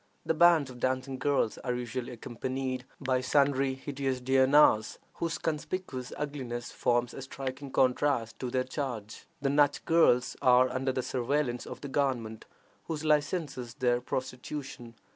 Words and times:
The 0.25 0.33
bands 0.33 0.71
of 0.71 0.79
dancing 0.79 1.19
girls 1.19 1.59
are 1.59 1.75
usually 1.75 2.13
accompanied 2.13 2.85
by 2.99 3.21
sundry 3.21 3.75
hideous 3.75 4.19
duennas, 4.19 4.97
whose 5.21 5.37
conspicuous 5.37 6.11
ugliness 6.17 6.71
forms 6.71 7.13
a 7.13 7.21
striking 7.21 7.69
contrast 7.69 8.39
to 8.39 8.49
their 8.49 8.63
charge. 8.63 9.27
The 9.43 9.49
Nach 9.51 9.85
girls 9.85 10.35
are 10.41 10.69
under 10.71 10.91
the 10.91 11.03
surveillance 11.03 11.67
of 11.67 11.81
the 11.81 11.87
government, 11.87 12.45
which 12.87 13.03
licenses 13.03 13.75
their 13.75 14.01
prostitution. 14.01 14.95